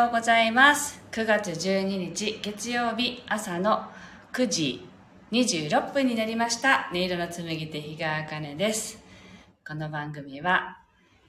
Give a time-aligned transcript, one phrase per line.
[0.00, 1.02] ようございます。
[1.12, 3.84] 9月12日月曜日朝の
[4.32, 4.88] 9時
[5.30, 6.88] 26分になりました。
[6.90, 9.04] 音色の紡手日川茜です。
[9.66, 10.78] この番組は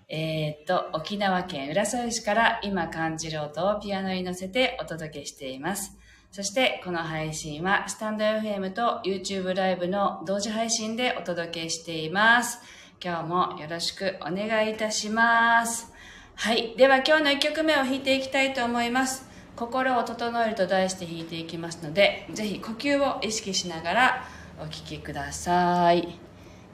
[0.07, 5.97] えー、っと沖縄県浦添市から今感じる音をピアノに乗せてお届けしています。
[6.31, 12.59] そしてこの配信はスタンド FM と YouTube ライブの同時配信でお届けしています。
[13.03, 15.90] 今日もよろしくお願いいたします。
[16.35, 16.75] はい。
[16.75, 19.25] では今日の1曲目を弾いていきたいと思います。
[19.55, 24.25] 心を整えると題して弾いていきますので、ぜひ呼吸を意識しながら
[24.59, 26.01] お聴きください。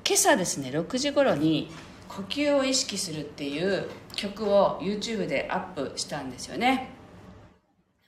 [0.07, 1.69] 今朝ですね、6時頃に
[2.07, 6.91] 呼吸を意識するっていう曲を YouTube でアップしたんですよね。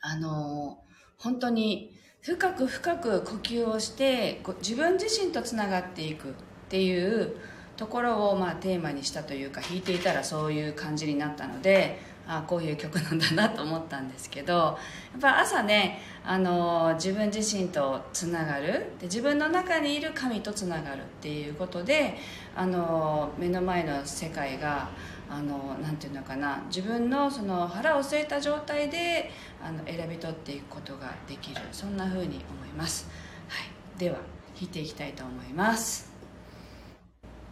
[0.02, 0.79] あの、
[1.17, 6.33] 本当に深く深く呼吸をして自分自身とつながっていくっ
[6.69, 7.35] ていう
[7.80, 14.75] ところをまあテーマにしたというか弾いていたらそういう感じになったのであこういう曲なんだなと思ったんですけどや
[15.17, 18.91] っぱ朝ねあの自分自身とつながる。
[18.99, 22.17] で自分の中にいる神とつながるっていうことで
[22.53, 24.89] あの目の前の世界が
[25.30, 29.31] あのなんていうのかな自分のその腹を据えた状態で
[29.64, 31.61] あの選び取っていくことができる。
[31.71, 33.08] そんな風に思います、
[33.47, 36.08] はい、では弾いていきたいと思います。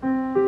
[0.01, 0.46] は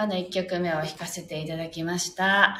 [0.00, 2.56] 今日の1曲目を弾かせていただきました。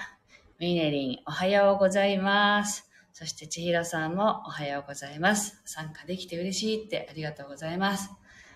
[0.59, 2.91] ミネリン、おはようございます。
[3.15, 5.63] そして千尋さんもおはようございます。
[5.65, 8.11] 参加できて嬉しいってありがとうございます。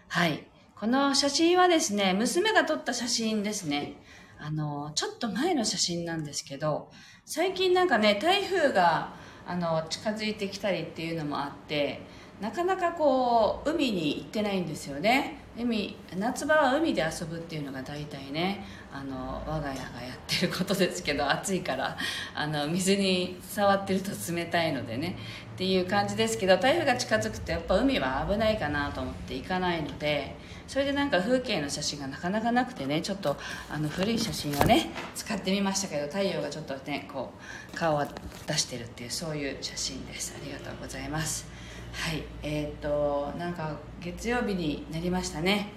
[0.08, 0.46] はい。
[0.78, 3.94] この写真はですね、娘が撮った写真ですね。
[4.38, 6.90] あの、ちょっと前の写真なんですけど、
[7.24, 9.14] 最近なんかね、台風が
[9.46, 12.02] あの近づいてきたりっていうのもあって、
[12.38, 21.96] なかなかこう海に行ってないんですよね海夏場は海で遊ぶっていうのが大体ねあの我が家がやってることですけど暑いから
[22.34, 25.16] あの水に触ってると冷たいのでね
[25.54, 30.36] っていう感じですけど台風が近づくとやっぱ海は危ないかなと思って行かないので
[30.66, 33.36] それでなんか風景の写真がなかなかなくてねちょっと
[33.70, 37.32] あの古い写真をね使ってみましたけど太陽がちょっとねこ
[37.72, 38.04] う顔を
[38.46, 40.34] 出してるっていうそういう写真です。
[40.36, 41.53] ありがとうございます。
[41.94, 42.22] はい。
[42.42, 45.72] えっ、となんか月曜日になりましたね。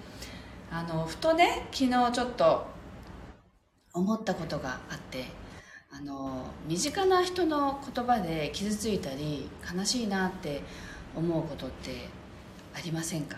[0.69, 2.65] あのふとね昨日ちょっと
[3.93, 5.25] 思ったことがあって
[5.91, 10.61] あの身近な人の言葉で傷ついたり悲しいなって
[11.15, 12.09] 思うことって
[12.75, 13.37] ありませんか？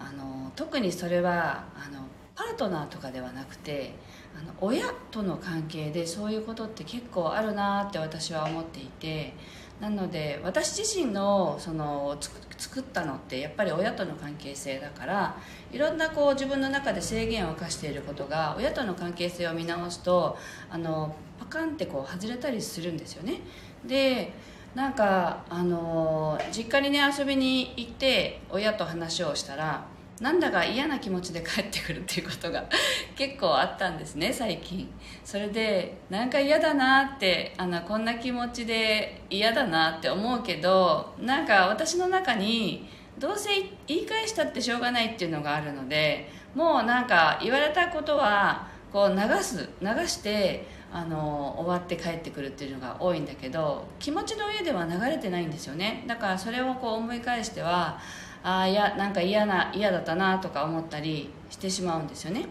[0.00, 2.04] あの特にそれはあの
[2.34, 3.94] パートナーとかではなくて
[4.34, 9.34] あの親との関係でそういうことって結構あるなって私は思っていて
[9.82, 12.16] なので私自身のその
[12.56, 15.36] 作ったのってやっぱり親との関係性だから
[15.72, 20.38] いろんなこう自分の中で制限を課していることが親との関係性を見直すと
[20.70, 23.40] あのパカンってこう外れたりするんですよね。
[23.84, 24.32] で
[24.76, 29.84] なんかあの実家にね遊びに行って親と話をしたら
[30.22, 32.64] なんだか嫌な気持ちで帰ってくるっていうことが
[33.16, 34.88] 結構あったんですね最近。
[35.24, 42.88] それでなんか嫌だなってあのこんな気持ちで嫌だなって思うけどなんか私の中に
[43.18, 43.50] どうせ
[43.88, 56.04] 言い返したってしょうがないっていうのがあるのでもうなんか言われたことはこう流す流してあの終わって帰ってくるっていうのが多いんだけど気持ちの上では流れてないんですよね。
[56.06, 57.98] だからそれをこう思い返しては
[58.42, 62.46] ああいやなんか嫌な嫌だったなとか思ったりしてしまうんですよね。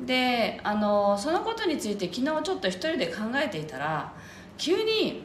[0.00, 4.12] であのそのことについて昨日ちょっと一人で考えていたら
[4.58, 5.22] 急に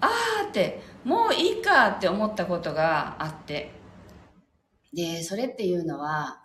[0.00, 0.10] あ
[0.44, 3.72] あってもういいかって思ったことがあって。
[4.92, 6.40] でそれっていうのは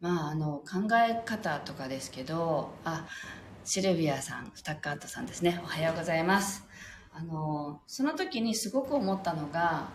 [0.00, 3.06] まああの考え方とかですけどあ
[3.64, 5.60] シルビアさんスタッカートさんですね。
[5.62, 6.66] おはようございます。
[7.12, 9.88] あのその時にすごく思ったのが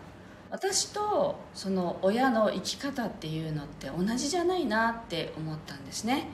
[0.56, 6.30] 私とその親の生き方っていうのって同じじゃないなって思ったんですね。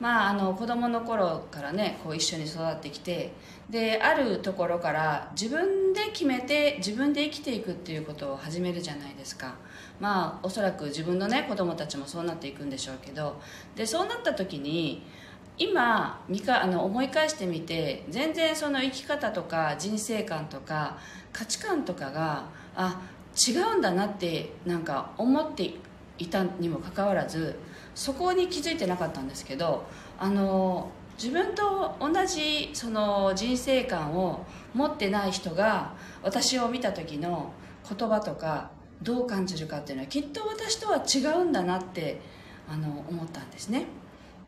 [0.00, 3.34] まああの子供の頃からねこう一緒に育ってきて
[3.68, 9.56] であるところから自分で決めて自分で生きていくっていうことを始めるじゃないですか。
[10.00, 13.42] まあおそらく自分のね子供たちもそうなっていくんでしょうけど
[13.74, 15.02] でそうなった時に
[15.58, 20.96] 今見かあの思い返してみて全然その生き方とか人生観とか
[21.34, 23.02] 価値観とかがあ
[23.36, 25.74] 違うんだなってなんか思って
[26.18, 27.58] いたにもかかわらず
[27.94, 29.84] そこに気づいてなかったんですけど
[30.18, 30.90] あの
[31.22, 37.52] 自分と同じその人生観を持ってない人が私を見た時の
[37.88, 38.70] 言葉とか
[39.02, 42.20] どう感じるかっていうのはきっと私とは違うんだなって
[42.68, 43.86] あの思ったんですね。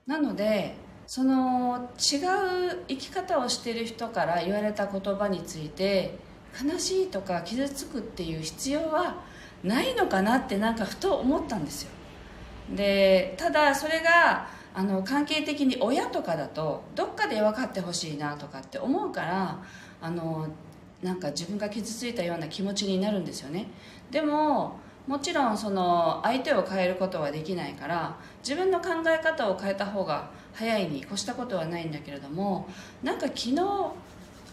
[0.06, 0.74] なので
[1.06, 6.18] その違う生き方をしている人から言われた言葉について
[6.64, 9.16] 悲しいとか傷つくっていう必要は
[9.62, 11.90] ないのかなってなんかふと思ったんですよ。
[12.74, 19.58] でただそれがあの関係的に親とかだとどっかで分かってほしいなとかって思うから
[20.00, 20.48] あの
[21.02, 23.68] なんか自分が傷ついたような気持ちになるんですよね。
[24.10, 32.68] でももちろんその相手を変えることはできないから自分の考え方を変えた方が早いに越したことはないんだけれども
[33.02, 33.56] なんか昨日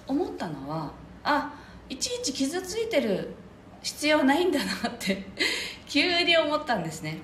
[0.08, 0.94] 思ったのは
[1.26, 1.54] あ
[1.90, 3.34] いちいち傷ついてる
[3.82, 5.26] 必要ないんだなって
[5.88, 7.20] 急に思ったんですね。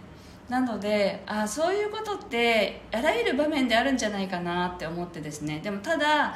[0.49, 5.59] なのであそういうことってあらゆる場面であるんじゃないかなって思ってですね。
[5.63, 6.35] でもただ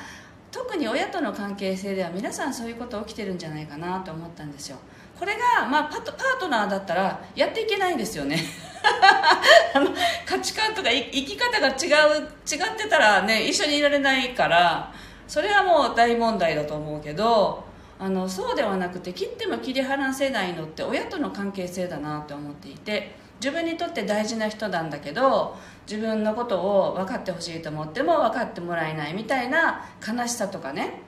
[0.51, 4.77] 特に親との関係性では皆さんそういうこと起きてるんじゃないかなと思ったんですよ。
[5.20, 8.39] これが、まあ、パートナーだったらやっていけないんですよね。
[9.74, 9.89] あの
[10.25, 14.94] 価値観とか生き方が違う違ってたらね一緒にいられないから
[15.27, 17.65] それはもう大問題だと思うけど
[17.98, 25.56] あのそうではなくて切っても切り離せないのって親との関係性だなと思っていて自分にとって大事な人なんだけど
[25.88, 31.02] 自分のことを分かってほしいと思っても分かってもらえないみたいな悲しさとかね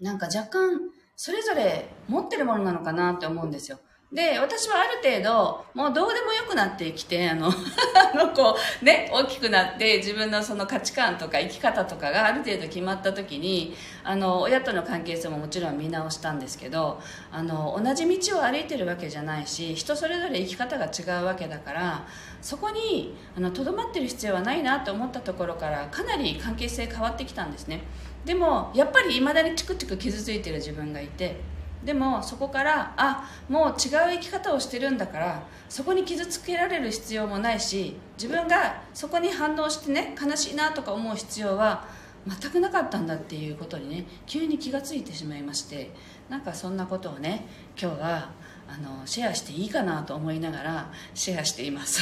[0.00, 0.80] なんか若干
[1.16, 3.78] それぞれ持ってるものなのかなって思うんですよ。
[4.12, 7.48] で、私はある程度、もうどうでもよくなってきて、あの、
[8.12, 17.00] あの、こう、ね、大きくなって自分のその価値観とか生き方とかがある程度決まった時に、あの、親との関係性ももちろん見直したんですけど、
[17.32, 22.06] あの、同じ道を歩いてるわけじゃないし、人それぞれ生き方が違うわけだから、
[22.42, 27.80] そこに、あの、とどまってる必要はないなと思ったところから、かなり関係性変わってきたんですね。
[28.26, 31.40] でも、やっぱり未だにチクチク傷ついてる自分がいて、
[31.84, 33.74] でもそこからあもう違う
[34.12, 41.84] 生き方をしてるんだからそこに傷つけられる必要もないし自分がそこに反応してね悲しいなとか思う必要は
[42.26, 45.90] 全くなかったんだっていうことにね急に気がついてしまいまして
[46.28, 47.46] なんかそんなことをね
[47.80, 48.30] 今日は
[48.72, 52.00] あのシェアしていいかなと思いながらシェアしています。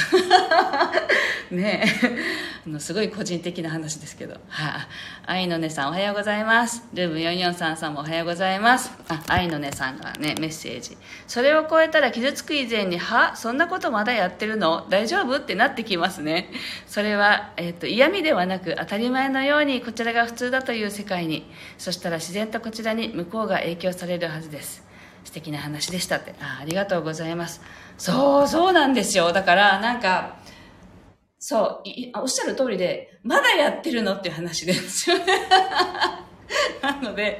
[1.51, 2.09] ねえ。
[2.65, 4.35] あのすごい個人的な話ですけど。
[4.35, 4.87] はあ、
[5.25, 6.83] 愛のねさんおはようございます。
[6.93, 8.89] ルーム443さんもおはようございます。
[9.09, 10.97] あ愛のねさんがねメッセージ。
[11.27, 14.87] それを超えたら傷つく以前にはそんなことまだやってるの？
[14.89, 15.39] 大丈夫？
[15.39, 16.49] ってなってきますね。
[16.87, 21.51] それは、えーと、と嫌味ではなく当たり前のようにこちらが普通だという世界に。
[21.77, 24.90] そしたら自然とこちらに向こうが影響されるはずです。
[25.31, 26.35] 素敵な話でしたって。
[26.41, 27.61] あありがとうございます。
[27.97, 29.31] そうそうなんですよ。
[29.31, 30.35] だからなんか
[31.39, 31.81] そ
[32.15, 35.25] うおっしゃる通りでまだやってるのっていう話ですよね。
[36.83, 37.39] なので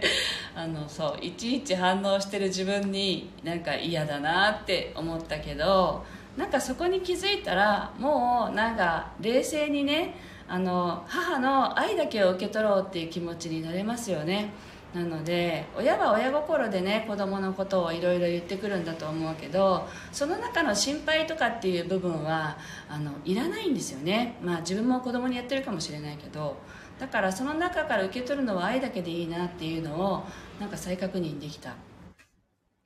[0.55, 6.05] あのそういちいち反応してる自分になんか嫌だなって思ったけど
[6.37, 10.15] なんかそこに気づいたらもうなんか冷静にね
[10.47, 14.53] あの母の愛だけを受け取ろうっていう気持ちになれますよね。
[14.93, 22.57] なので親は親心でね子供のことをいろいろ言ってくるんだと思うけどその中の心配とかっていう部分は
[22.89, 24.37] あのいらないんですよね。
[24.43, 26.57] まあ自分も子供にやってるかもしれないけど
[26.99, 30.23] だからその中から受け取るのは愛だけでいいなっていうのを
[30.59, 31.75] なんか再確認できた。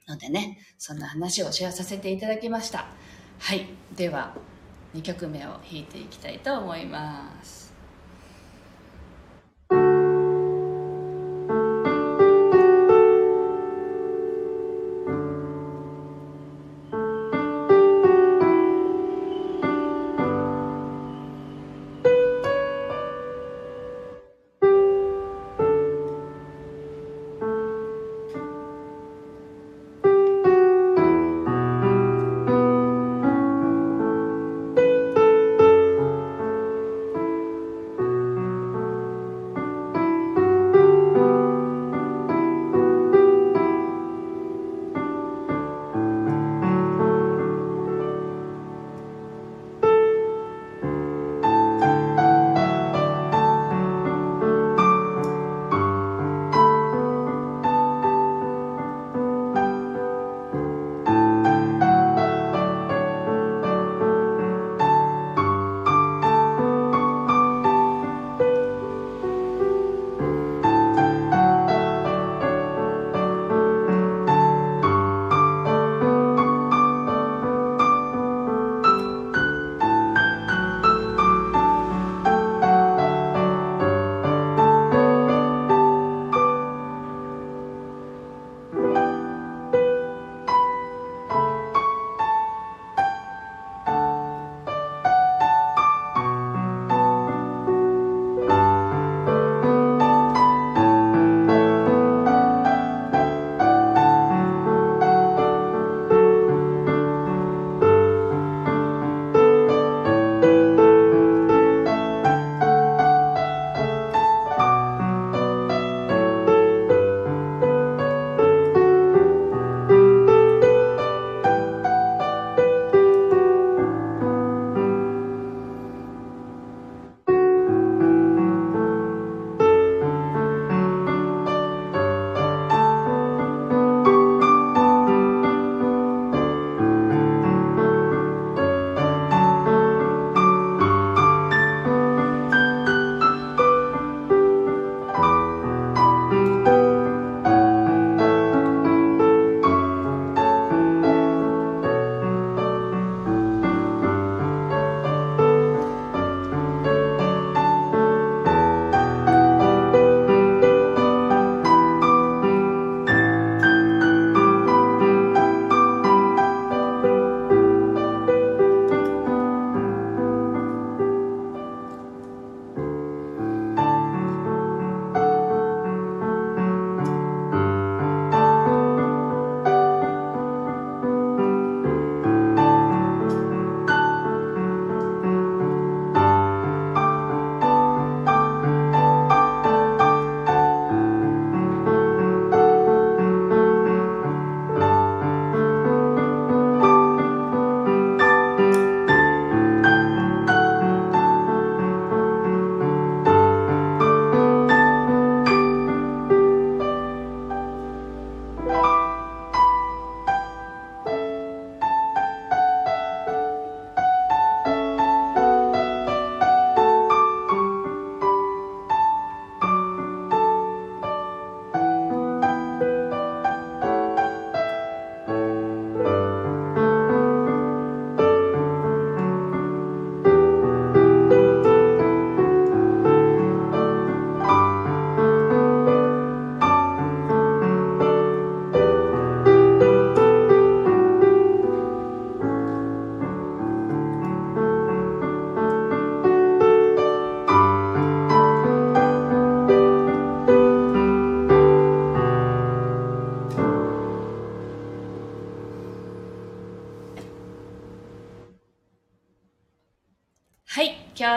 [0.08, 2.86] のでねそんな話をシェアさせていただきました。
[3.40, 3.68] はい。
[3.96, 4.36] では
[4.94, 7.65] 2曲目を弾いていきたいと思います。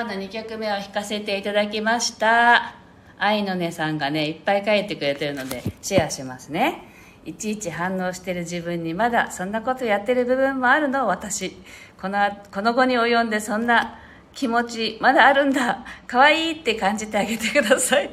[0.08, 2.74] の2曲目を弾かせていただきました。
[3.18, 6.88] 愛のねさんがね、いっぱい書いてくれてるので、シェアしますね。
[7.26, 11.06] いちいち反応してる自分にまだそんなことやってる部分もあるの？
[11.06, 11.56] 私。
[12.00, 12.18] この、
[12.52, 13.98] この後に及んでそんな
[14.32, 15.84] 気持ちまだあるんだ？
[16.06, 18.10] 可愛いって感じてあげてください。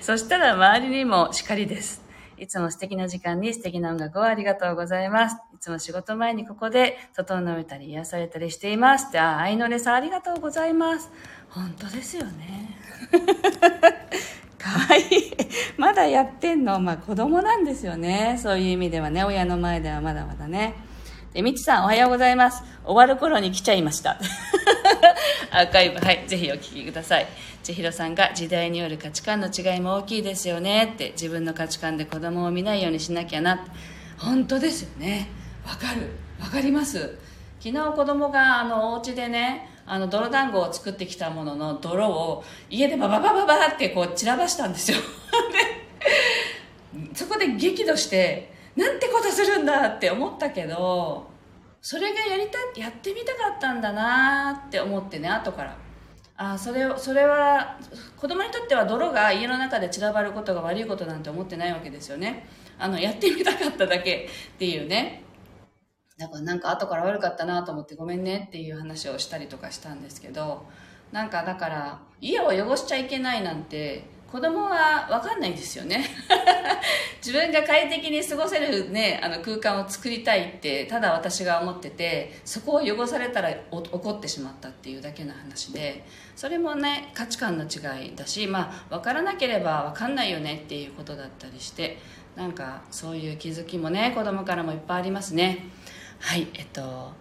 [0.00, 2.01] そしたら周りにもしかりです。
[2.42, 5.36] いつも素敵な時間に素敵な音楽をありがとうございます。
[5.54, 9.06] いつも仕事前にここで整えたり癒されたりしています。
[9.10, 11.08] って、あ、愛のれさんありがとうございます。
[11.50, 12.76] 本当ですよね。
[14.58, 15.32] かわいい。
[15.78, 18.36] まだやってんのまあ子供なんですよね。
[18.42, 20.74] そういう意味ではね、親の前ではまだまだね。
[21.32, 22.62] で、みちさんおはようございます。
[22.84, 24.18] 終わる頃に来ちゃいました。
[25.50, 27.26] アーカイブ、はい、ぜひお聞きください。
[27.62, 33.64] 千尋さんが時代による価値観の違いも大きいですよねって、自分の価値観で子供を見ないようにしなきゃな。
[34.18, 35.30] 本当ですよね。
[35.66, 36.10] わかる。
[36.38, 37.18] わかります。
[37.60, 44.98] 昨日子供があのお家でね、あの泥団子を作ってきたものの泥を家でバババババってこう散らばしたんですよ。
[46.92, 51.30] で、そこで激怒して、なんてことするんだって思ったけど、
[51.80, 55.76] それがやりたやってみたかったんだなって思ってね後から。
[56.36, 57.78] あそれそれは
[58.16, 62.48] 子供にとっては泥が家の中で散らばることが悪いことなんて思ってないわけですよね。
[62.78, 65.22] あのやってみたかっただけっていうね。
[66.18, 70.66] だからなんか後から悪かったなと思ってごめんねっていう話をしたりとかしたんですけど
[71.10, 76.06] なんかだから家を汚しちゃいけないなんて子供は分かんないですよね。
[77.20, 91.98] 自分が快適に過ごせる、ね、あの空間を作りたいってただ私が思っててそこを汚されたら怒ってしまったっていうだけの話でそれもね価値観の違いだし、まあ、分からなければ分かんないよねっていうことだったりして
[92.34, 95.66] なんかそういう気づきもね子供からもいっぱいありますね。
[96.20, 97.12] はいえっと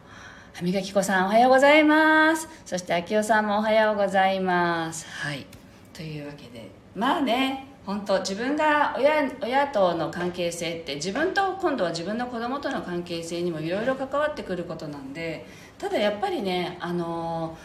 [0.54, 2.48] 歯磨き粉さんおはようございます。
[2.66, 5.06] そして秋代さんもおはようございます。
[5.10, 5.46] はい
[5.94, 6.81] というわけで。
[6.96, 15.46] まあね本当自分が親親との関係性って自分と今度は自分の子供との関係性にもいろいろ関わってくることなんで
[15.78, 17.58] ただやっぱりねあの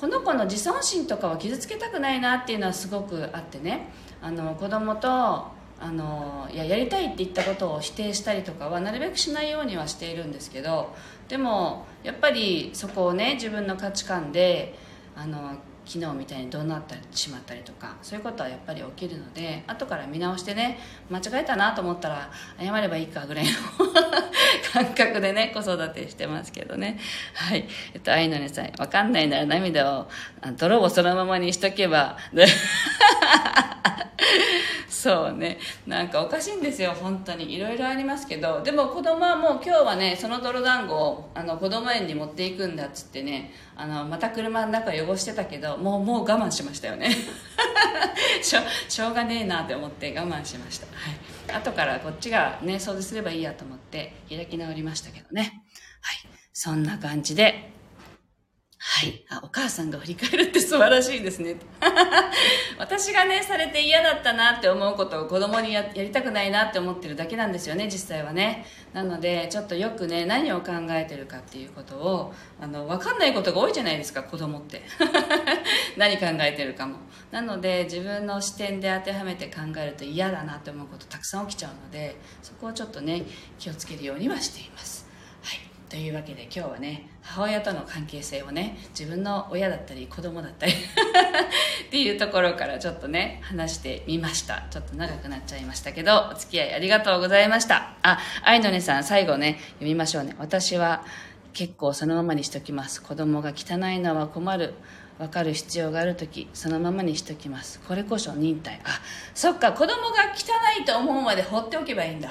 [0.00, 3.88] この子の自尊心とかは傷つけたくないなっていうのはすごくあってね
[4.22, 5.08] あの子供と
[5.80, 10.94] あのいややりたいって言ったことを否定したりとかはなるべくしないようにはしているんですけど
[11.28, 14.74] でもやっぱりそこをね自分の価値観で
[15.16, 20.78] あの昨日みたいにどうなってしまったりとかそういうことはやっぱり起きるので後から見直してね
[21.10, 23.50] 間違えたなと思ったら謝ればいいかぐらいの
[24.72, 26.98] 感覚でね 子育てしてますけどね。
[27.34, 27.68] はい。
[27.92, 30.08] えっと愛のねさん分かんないなら涙を
[30.56, 32.16] 泥をそのままにしとけば
[35.04, 35.58] そうね。
[35.86, 36.92] なんかおかしいんですよ。
[36.92, 37.52] 本当に。
[37.52, 38.62] いろいろありますけど。
[38.62, 47.10] でも子供はもう今日はねその泥団子をあの子供園に持っていくんだっつってねあのまた車の中汚してたけどもうもう我慢しましたよね。
[48.40, 55.62] しょしょうがねえなって思って我慢しました、はい、後からこっちがね掃除すればいいやと思って開き直りましたけどね。
[56.00, 56.16] はい。
[56.54, 57.73] そんな感じで
[58.86, 59.24] はい。
[59.30, 61.56] あ、お母さんが振り返るって素晴らしいですね。
[62.76, 68.66] 私がね、されて嫌だったなって思うことを子供にややりたくないなって思ってるだけなんですよね、実際はね。
[68.92, 74.82] なので、ちょっとよくね、何を考えてるかっていうことを、あの、わかんないことが多いじゃないですか、子供って。
[75.96, 76.98] 何考えてるかも。
[77.30, 83.22] なので、自分の視点で当てはめて考えると嫌だなって思うことたくさん起きちゃうので、そこをちょっとね、
[83.58, 85.08] 気をつけるようにはしています。
[85.42, 85.60] はい。
[85.88, 90.72] というわけで今日はね母親との関係性をね自分の親だったり子供だったり
[91.86, 94.64] っていうところからちょっとね話してみました。
[94.70, 97.94] ちょっと長くなっちゃいましたけどお付き合いありがとうございました。
[98.02, 100.36] あ愛のねさん最後ね読みましょうね。
[100.38, 101.04] 私は
[101.54, 103.02] 結構そのままにしときます。
[103.02, 104.74] 子供が汚いのは困る。
[105.18, 107.80] 分かる必要がある時そのままにしときます。
[107.86, 108.80] これこそ忍耐。
[108.84, 109.00] あ
[109.34, 109.72] そっか。
[109.72, 112.30] 子供が汚いと思うまで放っておけばいいんだ。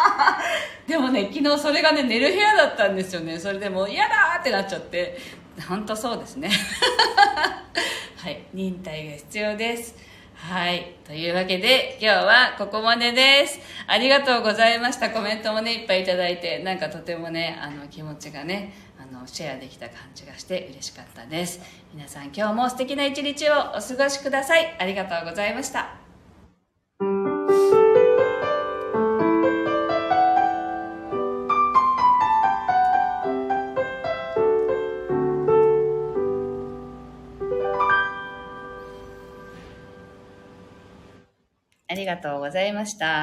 [0.86, 3.38] でもね昨日それがね寝る部屋だったんですよね。
[3.38, 5.18] それでもう嫌だってなっちゃって。
[5.68, 6.50] 本当そうですね。
[8.18, 8.42] はい。
[8.52, 9.94] 忍耐が必要です。
[10.34, 10.96] はい。
[11.06, 13.60] というわけで、今日はここまでです。
[13.86, 15.10] ありがとうございました。
[15.10, 21.60] コメントもね、いっぱいいただいて、なんかとてもね、あの、気持ちがね、あの、シェアできた感じがして嬉しかったです。
[21.92, 24.76] 皆さん今日も素敵な一日をお過ごしください。
[24.78, 25.96] ありがとうございました。
[41.86, 43.22] ありがとうございました。